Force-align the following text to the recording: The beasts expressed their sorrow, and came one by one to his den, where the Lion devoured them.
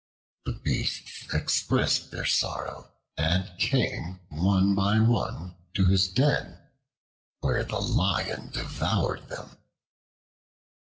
The 0.45 0.53
beasts 0.53 1.31
expressed 1.31 2.09
their 2.09 2.25
sorrow, 2.25 2.89
and 3.17 3.51
came 3.59 4.19
one 4.29 4.73
by 4.73 4.99
one 4.99 5.53
to 5.75 5.85
his 5.85 6.07
den, 6.07 6.57
where 7.41 7.63
the 7.63 7.77
Lion 7.79 8.49
devoured 8.49 9.27
them. 9.29 9.57